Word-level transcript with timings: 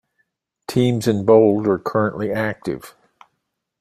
Teams 0.67 1.07
in 1.07 1.25
bold 1.25 1.67
are 1.67 1.77
currently 1.77 2.31
active. 2.31 2.95